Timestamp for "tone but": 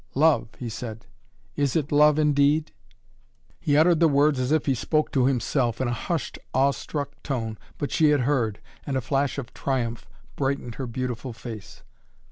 7.21-7.91